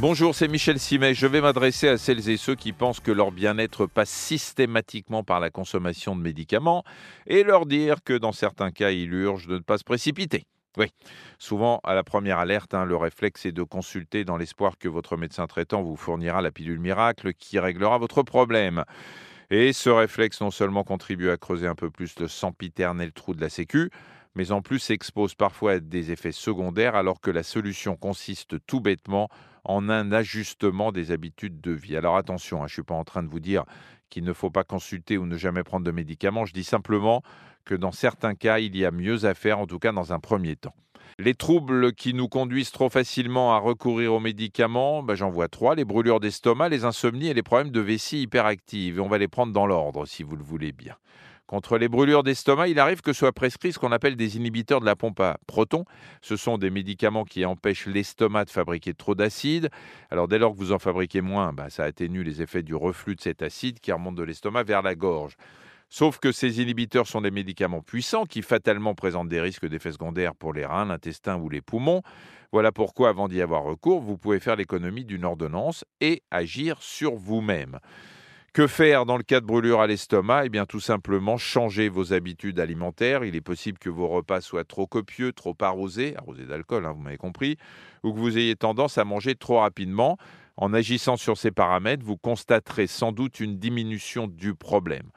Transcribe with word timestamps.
Bonjour, 0.00 0.34
c'est 0.34 0.48
Michel 0.48 0.78
Simet. 0.80 1.12
Je 1.12 1.26
vais 1.26 1.42
m'adresser 1.42 1.86
à 1.86 1.98
celles 1.98 2.30
et 2.30 2.38
ceux 2.38 2.54
qui 2.54 2.72
pensent 2.72 3.00
que 3.00 3.12
leur 3.12 3.32
bien-être 3.32 3.84
passe 3.84 4.08
systématiquement 4.08 5.24
par 5.24 5.40
la 5.40 5.50
consommation 5.50 6.16
de 6.16 6.22
médicaments 6.22 6.84
et 7.26 7.42
leur 7.42 7.66
dire 7.66 8.02
que 8.02 8.16
dans 8.16 8.32
certains 8.32 8.70
cas, 8.70 8.92
il 8.92 9.12
urge 9.12 9.46
de 9.46 9.56
ne 9.56 9.62
pas 9.62 9.76
se 9.76 9.84
précipiter. 9.84 10.44
Oui, 10.78 10.86
souvent 11.38 11.80
à 11.84 11.94
la 11.94 12.02
première 12.02 12.38
alerte, 12.38 12.72
hein, 12.72 12.86
le 12.86 12.96
réflexe 12.96 13.44
est 13.44 13.52
de 13.52 13.62
consulter 13.62 14.24
dans 14.24 14.38
l'espoir 14.38 14.78
que 14.78 14.88
votre 14.88 15.18
médecin 15.18 15.46
traitant 15.46 15.82
vous 15.82 15.96
fournira 15.96 16.40
la 16.40 16.50
pilule 16.50 16.80
miracle 16.80 17.34
qui 17.34 17.58
réglera 17.58 17.98
votre 17.98 18.22
problème. 18.22 18.84
Et 19.50 19.74
ce 19.74 19.90
réflexe 19.90 20.40
non 20.40 20.50
seulement 20.50 20.82
contribue 20.82 21.28
à 21.28 21.36
creuser 21.36 21.66
un 21.66 21.74
peu 21.74 21.90
plus 21.90 22.18
le 22.18 22.26
sempiternel 22.26 23.12
trou 23.12 23.34
de 23.34 23.40
la 23.42 23.50
sécu, 23.50 23.90
mais 24.34 24.50
en 24.50 24.62
plus 24.62 24.78
s'expose 24.78 25.34
parfois 25.34 25.72
à 25.72 25.78
des 25.78 26.10
effets 26.10 26.32
secondaires 26.32 26.94
alors 26.94 27.20
que 27.20 27.30
la 27.30 27.42
solution 27.42 27.96
consiste 27.96 28.56
tout 28.66 28.80
bêtement 28.80 29.28
en 29.64 29.88
un 29.88 30.12
ajustement 30.12 30.92
des 30.92 31.10
habitudes 31.10 31.60
de 31.60 31.72
vie. 31.72 31.96
Alors 31.96 32.16
attention, 32.16 32.58
hein, 32.58 32.66
je 32.66 32.72
ne 32.72 32.74
suis 32.74 32.82
pas 32.82 32.94
en 32.94 33.04
train 33.04 33.22
de 33.22 33.28
vous 33.28 33.40
dire 33.40 33.64
qu'il 34.08 34.24
ne 34.24 34.32
faut 34.32 34.50
pas 34.50 34.64
consulter 34.64 35.18
ou 35.18 35.26
ne 35.26 35.36
jamais 35.36 35.62
prendre 35.62 35.86
de 35.86 35.90
médicaments, 35.92 36.44
je 36.44 36.52
dis 36.52 36.64
simplement 36.64 37.22
que 37.64 37.74
dans 37.74 37.92
certains 37.92 38.34
cas, 38.34 38.58
il 38.58 38.76
y 38.76 38.84
a 38.84 38.90
mieux 38.90 39.24
à 39.24 39.34
faire, 39.34 39.60
en 39.60 39.66
tout 39.66 39.78
cas 39.78 39.92
dans 39.92 40.12
un 40.12 40.18
premier 40.18 40.56
temps. 40.56 40.74
Les 41.18 41.34
troubles 41.34 41.92
qui 41.92 42.14
nous 42.14 42.28
conduisent 42.28 42.70
trop 42.70 42.88
facilement 42.88 43.54
à 43.54 43.58
recourir 43.58 44.14
aux 44.14 44.20
médicaments, 44.20 45.02
ben 45.02 45.14
j'en 45.14 45.30
vois 45.30 45.48
trois, 45.48 45.74
les 45.74 45.84
brûlures 45.84 46.20
d'estomac, 46.20 46.70
les 46.70 46.84
insomnies 46.84 47.28
et 47.28 47.34
les 47.34 47.42
problèmes 47.42 47.70
de 47.70 47.80
vessie 47.80 48.22
hyperactive. 48.22 49.00
On 49.00 49.08
va 49.08 49.18
les 49.18 49.28
prendre 49.28 49.52
dans 49.52 49.66
l'ordre, 49.66 50.06
si 50.06 50.22
vous 50.22 50.36
le 50.36 50.42
voulez 50.42 50.72
bien. 50.72 50.96
Contre 51.50 51.78
les 51.78 51.88
brûlures 51.88 52.22
d'estomac, 52.22 52.68
il 52.68 52.78
arrive 52.78 53.00
que 53.00 53.12
soient 53.12 53.32
prescrits 53.32 53.72
ce 53.72 53.80
qu'on 53.80 53.90
appelle 53.90 54.14
des 54.14 54.36
inhibiteurs 54.36 54.78
de 54.78 54.86
la 54.86 54.94
pompe 54.94 55.18
à 55.18 55.36
protons. 55.48 55.84
Ce 56.22 56.36
sont 56.36 56.58
des 56.58 56.70
médicaments 56.70 57.24
qui 57.24 57.44
empêchent 57.44 57.88
l'estomac 57.88 58.44
de 58.44 58.50
fabriquer 58.50 58.94
trop 58.94 59.16
d'acide. 59.16 59.68
Alors 60.12 60.28
dès 60.28 60.38
lors 60.38 60.52
que 60.52 60.58
vous 60.58 60.70
en 60.70 60.78
fabriquez 60.78 61.22
moins, 61.22 61.52
bah, 61.52 61.68
ça 61.68 61.82
atténue 61.82 62.22
les 62.22 62.40
effets 62.40 62.62
du 62.62 62.76
reflux 62.76 63.16
de 63.16 63.20
cet 63.20 63.42
acide 63.42 63.80
qui 63.80 63.90
remonte 63.90 64.14
de 64.14 64.22
l'estomac 64.22 64.62
vers 64.62 64.80
la 64.80 64.94
gorge. 64.94 65.34
Sauf 65.88 66.20
que 66.20 66.30
ces 66.30 66.62
inhibiteurs 66.62 67.08
sont 67.08 67.20
des 67.20 67.32
médicaments 67.32 67.82
puissants 67.82 68.26
qui 68.26 68.42
fatalement 68.42 68.94
présentent 68.94 69.28
des 69.28 69.40
risques 69.40 69.66
d'effets 69.66 69.90
secondaires 69.90 70.36
pour 70.36 70.52
les 70.52 70.64
reins, 70.64 70.84
l'intestin 70.84 71.36
ou 71.36 71.48
les 71.48 71.62
poumons. 71.62 72.02
Voilà 72.52 72.70
pourquoi 72.70 73.08
avant 73.08 73.26
d'y 73.26 73.42
avoir 73.42 73.64
recours, 73.64 74.00
vous 74.00 74.18
pouvez 74.18 74.38
faire 74.38 74.54
l'économie 74.54 75.04
d'une 75.04 75.24
ordonnance 75.24 75.84
et 76.00 76.22
agir 76.30 76.80
sur 76.80 77.16
vous-même. 77.16 77.80
Que 78.52 78.66
faire 78.66 79.06
dans 79.06 79.16
le 79.16 79.22
cas 79.22 79.40
de 79.40 79.46
brûlure 79.46 79.80
à 79.80 79.86
l'estomac? 79.86 80.46
Eh 80.46 80.48
bien, 80.48 80.66
tout 80.66 80.80
simplement, 80.80 81.38
changer 81.38 81.88
vos 81.88 82.12
habitudes 82.12 82.58
alimentaires. 82.58 83.24
Il 83.24 83.36
est 83.36 83.40
possible 83.40 83.78
que 83.78 83.88
vos 83.88 84.08
repas 84.08 84.40
soient 84.40 84.64
trop 84.64 84.88
copieux, 84.88 85.32
trop 85.32 85.56
arrosés, 85.60 86.16
arrosés 86.16 86.46
d'alcool, 86.46 86.84
hein, 86.84 86.90
vous 86.90 87.00
m'avez 87.00 87.16
compris, 87.16 87.58
ou 88.02 88.12
que 88.12 88.18
vous 88.18 88.36
ayez 88.36 88.56
tendance 88.56 88.98
à 88.98 89.04
manger 89.04 89.36
trop 89.36 89.60
rapidement. 89.60 90.18
En 90.56 90.74
agissant 90.74 91.16
sur 91.16 91.38
ces 91.38 91.52
paramètres, 91.52 92.04
vous 92.04 92.16
constaterez 92.16 92.88
sans 92.88 93.12
doute 93.12 93.38
une 93.38 93.56
diminution 93.56 94.26
du 94.26 94.56
problème. 94.56 95.10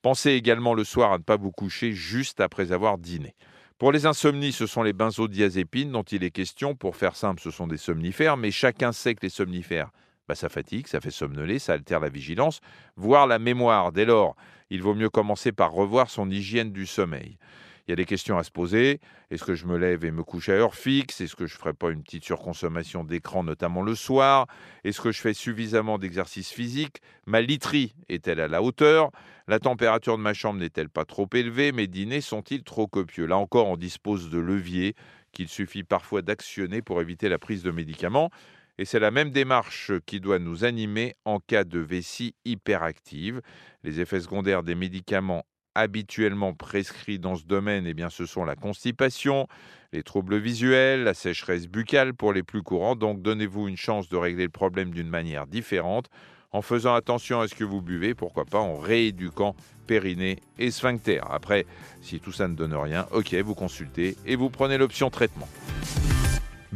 Pensez 0.00 0.30
également 0.30 0.72
le 0.72 0.84
soir 0.84 1.12
à 1.12 1.18
ne 1.18 1.22
pas 1.22 1.36
vous 1.36 1.52
coucher 1.52 1.92
juste 1.92 2.40
après 2.40 2.72
avoir 2.72 2.96
dîné. 2.96 3.34
Pour 3.76 3.92
les 3.92 4.06
insomnies, 4.06 4.52
ce 4.52 4.66
sont 4.66 4.82
les 4.82 4.94
benzodiazépines 4.94 5.92
dont 5.92 6.04
il 6.04 6.24
est 6.24 6.30
question. 6.30 6.74
Pour 6.74 6.96
faire 6.96 7.16
simple, 7.16 7.42
ce 7.42 7.50
sont 7.50 7.66
des 7.66 7.76
somnifères, 7.76 8.38
mais 8.38 8.50
chacun 8.50 8.92
sait 8.92 9.14
que 9.14 9.26
les 9.26 9.28
somnifères 9.28 9.90
bah, 10.28 10.34
ça 10.34 10.48
fatigue, 10.48 10.86
ça 10.86 11.00
fait 11.00 11.10
somnoler, 11.10 11.58
ça 11.58 11.72
altère 11.72 12.00
la 12.00 12.10
vigilance, 12.10 12.60
voire 12.96 13.26
la 13.26 13.38
mémoire. 13.38 13.92
Dès 13.92 14.04
lors, 14.04 14.36
il 14.70 14.82
vaut 14.82 14.94
mieux 14.94 15.08
commencer 15.08 15.52
par 15.52 15.72
revoir 15.72 16.10
son 16.10 16.30
hygiène 16.30 16.70
du 16.70 16.86
sommeil. 16.86 17.38
Il 17.86 17.92
y 17.92 17.94
a 17.94 17.96
des 17.96 18.04
questions 18.04 18.36
à 18.36 18.42
se 18.44 18.50
poser. 18.50 19.00
Est-ce 19.30 19.44
que 19.44 19.54
je 19.54 19.64
me 19.64 19.78
lève 19.78 20.04
et 20.04 20.10
me 20.10 20.22
couche 20.22 20.50
à 20.50 20.52
heure 20.52 20.74
fixe? 20.74 21.22
Est-ce 21.22 21.34
que 21.34 21.46
je 21.46 21.54
ne 21.54 21.58
ferai 21.58 21.72
pas 21.72 21.90
une 21.90 22.02
petite 22.02 22.22
surconsommation 22.22 23.02
d'écran, 23.02 23.42
notamment 23.42 23.80
le 23.80 23.94
soir? 23.94 24.46
Est-ce 24.84 25.00
que 25.00 25.10
je 25.10 25.22
fais 25.22 25.32
suffisamment 25.32 25.96
d'exercice 25.98 26.50
physique? 26.50 26.98
Ma 27.24 27.40
literie 27.40 27.94
est-elle 28.10 28.40
à 28.40 28.48
la 28.48 28.62
hauteur? 28.62 29.10
La 29.46 29.58
température 29.58 30.18
de 30.18 30.22
ma 30.22 30.34
chambre 30.34 30.60
n'est-elle 30.60 30.90
pas 30.90 31.06
trop 31.06 31.30
élevée? 31.32 31.72
Mes 31.72 31.86
dîners 31.86 32.20
sont-ils 32.20 32.62
trop 32.62 32.86
copieux? 32.86 33.24
Là 33.24 33.38
encore, 33.38 33.68
on 33.68 33.78
dispose 33.78 34.28
de 34.28 34.38
leviers 34.38 34.94
qu'il 35.32 35.48
suffit 35.48 35.82
parfois 35.82 36.20
d'actionner 36.20 36.82
pour 36.82 37.00
éviter 37.00 37.30
la 37.30 37.38
prise 37.38 37.62
de 37.62 37.70
médicaments. 37.70 38.30
Et 38.78 38.84
c'est 38.84 39.00
la 39.00 39.10
même 39.10 39.30
démarche 39.30 39.92
qui 40.06 40.20
doit 40.20 40.38
nous 40.38 40.64
animer 40.64 41.16
en 41.24 41.40
cas 41.40 41.64
de 41.64 41.80
vessie 41.80 42.34
hyperactive. 42.44 43.42
Les 43.82 44.00
effets 44.00 44.20
secondaires 44.20 44.62
des 44.62 44.76
médicaments 44.76 45.44
habituellement 45.74 46.54
prescrits 46.54 47.18
dans 47.18 47.36
ce 47.36 47.44
domaine, 47.44 47.86
eh 47.86 47.94
bien, 47.94 48.10
ce 48.10 48.26
sont 48.26 48.44
la 48.44 48.56
constipation, 48.56 49.46
les 49.92 50.02
troubles 50.02 50.36
visuels, 50.36 51.04
la 51.04 51.14
sécheresse 51.14 51.68
buccale 51.68 52.14
pour 52.14 52.32
les 52.32 52.42
plus 52.42 52.62
courants. 52.62 52.96
Donc 52.96 53.22
donnez-vous 53.22 53.68
une 53.68 53.76
chance 53.76 54.08
de 54.08 54.16
régler 54.16 54.44
le 54.44 54.50
problème 54.50 54.90
d'une 54.90 55.08
manière 55.08 55.46
différente 55.46 56.08
en 56.50 56.62
faisant 56.62 56.94
attention 56.94 57.40
à 57.40 57.48
ce 57.48 57.54
que 57.54 57.64
vous 57.64 57.82
buvez, 57.82 58.14
pourquoi 58.14 58.44
pas 58.44 58.58
en 58.58 58.76
rééduquant 58.76 59.54
périnée 59.86 60.38
et 60.58 60.70
sphincter. 60.70 61.20
Après, 61.28 61.66
si 62.00 62.20
tout 62.20 62.32
ça 62.32 62.48
ne 62.48 62.54
donne 62.54 62.74
rien, 62.74 63.06
ok, 63.12 63.34
vous 63.34 63.54
consultez 63.54 64.16
et 64.26 64.36
vous 64.36 64.50
prenez 64.50 64.78
l'option 64.78 65.10
traitement. 65.10 65.48